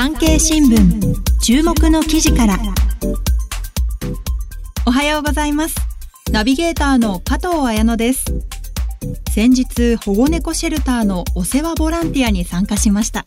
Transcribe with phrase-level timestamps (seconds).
[0.00, 2.56] 産経新聞注目の記事から。
[4.86, 5.74] おはようございます。
[6.30, 8.24] ナビゲーターの加藤彩乃です。
[9.34, 13.24] 先日保護猫シェルターのお世話ボランティアに参加しました。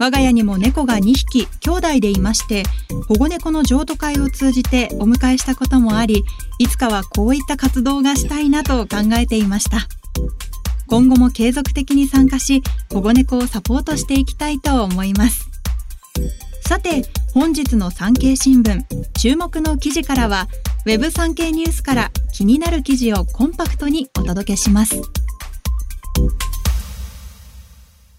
[0.00, 2.64] 我が家にも猫が2匹兄弟でいまして
[3.06, 6.24] 保護猫の譲渡会を通じてお迎えしたこともあり
[6.58, 9.86] いつかはこういった活動がしたいなと考えていました。
[10.88, 15.45] 今後も継続的に参加し保護猫をサポートしていきたいと思います。
[16.62, 17.02] さて
[17.32, 18.82] 本日の産経新聞
[19.18, 20.48] 注目の記事からは
[20.86, 25.00] Web 産経ニュースから気になる記事をコンパクトにお届けします。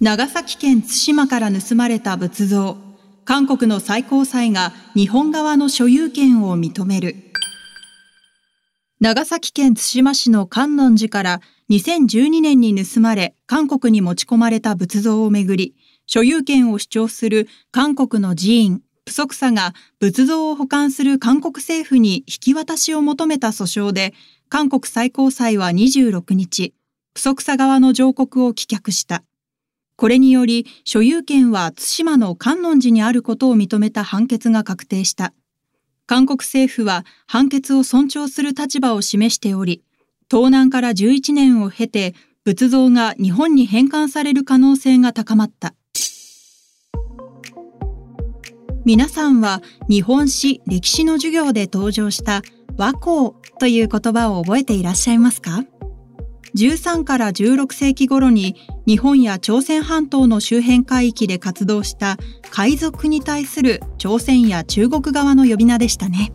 [0.00, 2.76] 長崎県対馬から盗まれた仏像。
[3.24, 7.16] 韓国の最高裁が日本側の所有権を認める。
[9.00, 15.74] 長崎県対馬市の観音寺から2012年に盗まれ韓国に持ち込まれた仏像をめぐり
[16.06, 24.14] 所有権を主張する韓国の寺院プソクサが仏像を保管する韓国政府に引き渡しを求めた訴訟で
[24.48, 26.74] 韓国最高裁は26日
[27.14, 29.22] プソクサ側の上告を棄却した
[29.96, 35.32] これにより所有権は対馬の観音寺にあることを認めた判決が確定した。
[36.06, 39.82] 韓国政府は判決を尊重する立場を示しており、
[40.28, 45.74] 盗難から11年を経て仏像が日本に返還される可能性が高まった。
[48.86, 52.42] 皆さんは日本史歴史の授業で登場した
[52.76, 55.64] 和光という言葉を覚えていらっしゃいますか
[56.54, 58.54] ？13から16世紀頃に
[58.86, 62.16] 日本や朝鮮半島の周辺海域で活動した
[62.52, 66.32] 海賊に対する朝鮮や中国側の呼び名でしたね。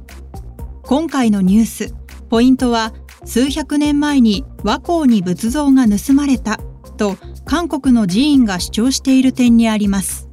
[0.84, 1.96] 今回のニュース、
[2.30, 2.92] ポイントは
[3.24, 6.60] 数百年前に和光に仏像が盗まれた
[6.98, 7.16] と
[7.46, 10.28] 韓国の寺院が主張している点にあります。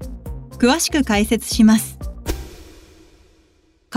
[0.59, 1.98] 詳しく解説します。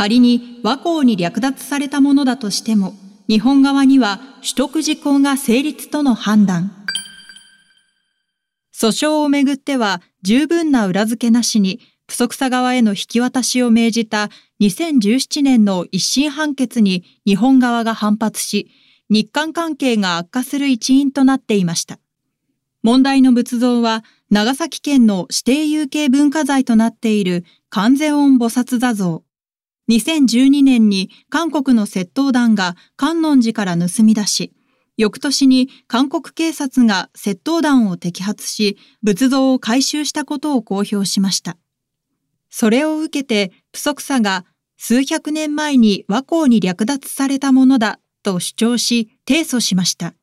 [0.01, 2.95] 仮に和光に略奪されたものだとしても、
[3.29, 6.71] 日本側には取得時効が成立との判断。
[8.75, 14.29] 訴訟をめぐっては十分な裏付けなしに、不足さ側への引き渡しを命じた
[14.59, 18.71] 2017年の一審判決に日本側が反発し、
[19.11, 21.99] 日韓関係が悪化する一因となっていました。
[22.81, 29.23] 問題の仏像は長崎県の指定有形文化財となっている観世音菩薩座像。
[29.89, 34.53] 2012年に韓国の窃盗団が観音寺から盗み出し、
[34.97, 41.57] 翌年に韓国警察が窃盗団を摘発し、仏像を回収したことを公表しました。
[42.49, 44.45] それを受けて、プソクサが
[44.77, 50.13] 数百年前に和光に略奪されたものだと主張し、提訴しました。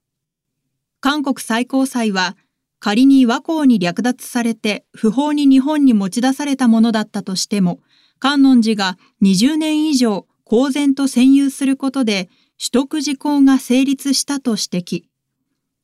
[1.01, 2.37] 韓国最高裁は、
[2.81, 7.81] 仮に和光に略奪されて不法に日本に持ち出されたものだったとしても、
[8.19, 15.05] 観音寺が20年以上公然と占有することで取得時効が成立したと指摘。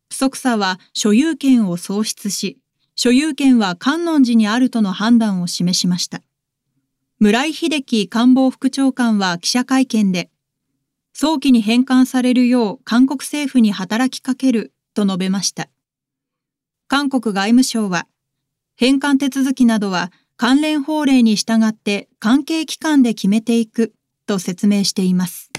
[0.08, 2.58] 不足さは所有権を喪失し、
[2.96, 6.22] 所有権は観音寺にあるとの判断を示しました。
[7.18, 10.30] 村井秀樹官房副長官は記者会見で、
[11.12, 15.68] 早期に返還されるよう韓国政府に働きかけると述べました。
[16.88, 18.06] 韓国外務省は、
[18.76, 23.94] 返還手続きなどは関連法令に従って関係機関で決めていく
[24.26, 25.50] と説明しています。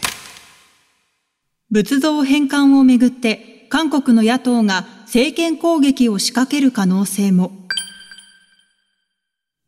[1.72, 7.52] 仏像返還をめぐって韓国の野党が政権攻撃を仕掛ける可能性も。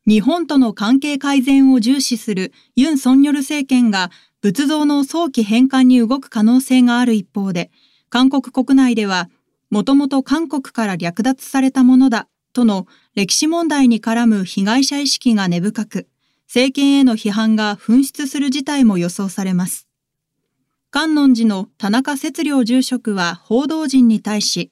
[0.06, 4.09] 日本との関係改善を重視するユン・ソンニョル政権が
[4.41, 7.72] 仏像の早期返還に動く可能性がある一方で、
[8.09, 9.29] 韓国国内では、
[9.69, 16.08] もともと韓国から略奪されたものだとの歴史問題に絡む被害者意識が根深く、
[16.47, 19.88] 政権への批判が噴出する事態も予想されます。
[20.90, 24.72] 観音寺の田中節良住職は報道陣に対し、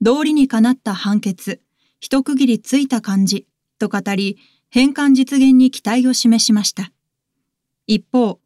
[0.00, 1.60] 道理にかなった判決、
[2.00, 3.46] 一区切りついた感じ、
[3.78, 4.38] と語り、
[4.70, 6.92] 返還実現に期待を示しました。
[7.86, 8.40] 一方、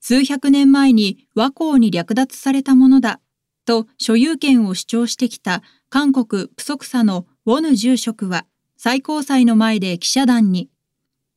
[0.00, 3.20] 数百年前に和光に略奪されたものだ、
[3.64, 8.46] と所有権を主張してきた韓国プソクサのウォヌ住職は
[8.76, 10.68] 最高裁の前で記者団に、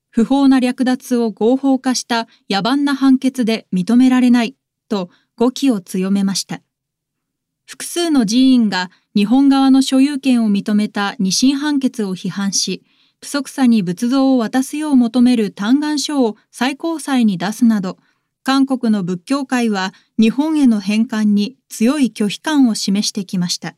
[0.10, 4.56] 不法な略奪を合法化した野蛮な判決で認められない
[4.88, 6.62] と語気を強めました。
[7.66, 12.84] 複数の寺院が日本側の所有権を認めた二審判決を批判し、
[13.20, 17.98] 不足さに仏像を渡すよう求める嘆願書を最高裁に出すなど、
[18.44, 23.76] 韓国の仏教界は日本への返還に強い拒否感を示してきました。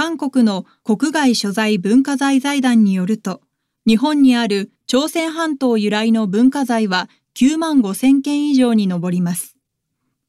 [0.00, 3.42] 韓国の国外所在文化財財団によると、
[3.86, 9.58] 日本にある朝鮮半島由来の文化財は9万5千件以上に上ります。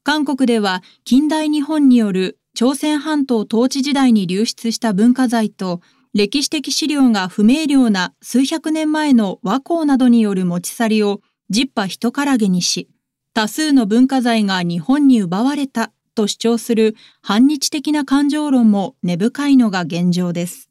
[0.02, 5.80] 韓国では近代日本による朝鮮半島統治時代に流出した文化財と
[6.12, 12.90] 歴史的資料が不明瞭な数百年前の和光などによる持ち去りをジッパ一からげにし、
[13.32, 20.70] 多数の文化財が日本に奪われたと主張する反日的な感情論も根深いのが現状です。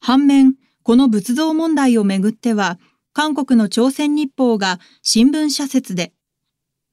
[0.00, 2.78] 反面、この仏像問題をめぐっては、
[3.12, 6.12] 韓国の朝鮮日報が新聞社説で、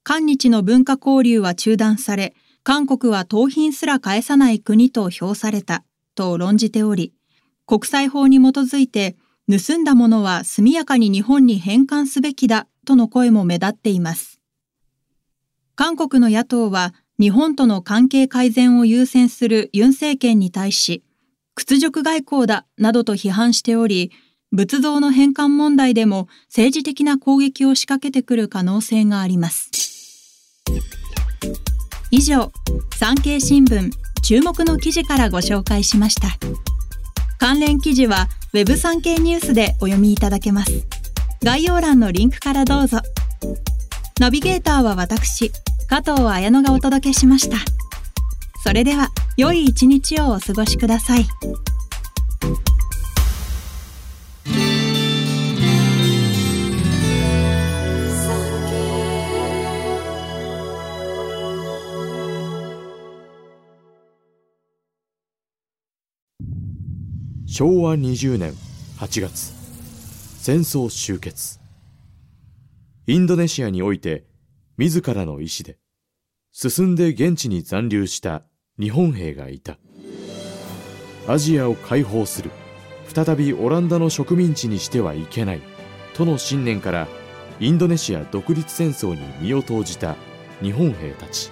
[0.04, 5.84] 韓日の文化交流は中断され、韓国は盗品すら返さない国と評された
[6.16, 7.14] と論じており、
[7.66, 9.16] 国際法に基づいて
[9.50, 14.40] 盗んだものは速やかに日本に返還すべきだとの声も目立っています。
[15.76, 21.04] 韓国の野党は日本との関係改善を優先するユン政権に対し、
[21.54, 24.12] 屈辱外交だなどと批判しており、
[24.52, 29.70] 仏像の返還問題でも政治的な攻撃を仕掛けてくる可能性があります。
[32.10, 32.52] 以上、
[32.98, 33.92] 産経新聞
[34.24, 36.30] 注目の記事からご紹介しました。
[37.38, 40.72] 関連記事は Web 産経ニュースでお読みいただけます。
[41.44, 42.98] 概要欄のリンクからどうぞ。
[44.20, 45.52] ナビゲーターは私、
[45.92, 47.58] 加藤綾乃がお届けしました。
[48.64, 51.26] それでは、良い一日をお過ごしください。
[67.46, 68.54] 昭和20年
[68.98, 69.54] 8月
[70.40, 71.60] 戦争終結
[73.08, 74.24] インドネシアにおいて
[74.78, 75.81] 自らの意志で
[76.54, 78.44] 進んで現地に残留した
[78.80, 79.78] 日本兵がいた。
[81.28, 82.52] アジアを解放する。
[83.08, 85.62] 再びオランダの植民地にしてはいけない。
[86.14, 87.08] との信念から
[87.60, 90.16] インドネシア独立戦争に身を投じた
[90.62, 91.52] 日本兵たち。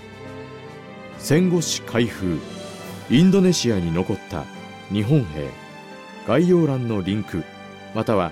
[1.18, 2.40] 戦後史開封。
[3.10, 4.44] インドネシアに残った
[4.92, 5.50] 日本兵。
[6.28, 7.44] 概要欄のリンク
[7.96, 8.32] または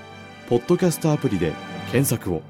[0.49, 1.53] ポッドキャストアプリで
[1.91, 2.41] 検索を。